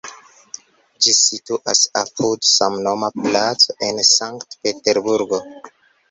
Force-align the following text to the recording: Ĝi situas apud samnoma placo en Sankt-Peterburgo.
Ĝi 1.07 1.11
situas 1.17 1.81
apud 1.99 2.47
samnoma 2.51 3.09
placo 3.17 3.75
en 3.89 4.01
Sankt-Peterburgo. 4.13 5.41